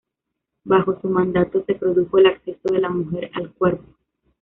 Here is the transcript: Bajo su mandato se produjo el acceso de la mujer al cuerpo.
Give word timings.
Bajo 0.63 0.99
su 0.99 1.09
mandato 1.09 1.63
se 1.63 1.75
produjo 1.75 2.17
el 2.17 2.25
acceso 2.25 2.73
de 2.73 2.79
la 2.79 2.89
mujer 2.89 3.29
al 3.35 3.51
cuerpo. 3.51 3.85